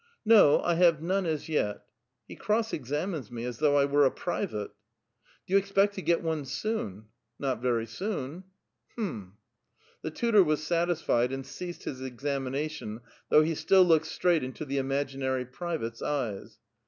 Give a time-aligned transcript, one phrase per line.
[0.35, 1.85] ''No, I have none as yet.
[2.27, 4.71] (He cross examines me as though I were a private
[5.21, 7.05] !)"*' Do you expect to get one soon?""
[7.39, 9.33] Not very soon." *' Hm!"
[10.01, 14.79] The tutor was satisfied, and ceased his examination, though he still looked straight into the
[14.79, 16.57] imaginary private's eyes.